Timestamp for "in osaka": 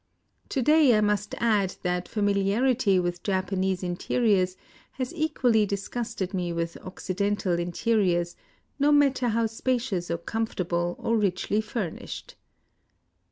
6.75-6.85